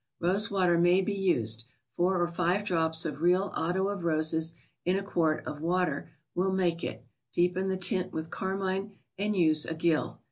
[0.19, 1.65] Rose water may be used;
[1.95, 6.51] four or five drops of real Otto of Roses in a quart of water will
[6.53, 10.19] make it; deepen the tint with carmine, and use a gill.